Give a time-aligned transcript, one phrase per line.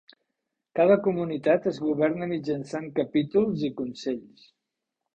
[0.79, 4.53] Cada comunitat es governa mitjançant capítols i consells.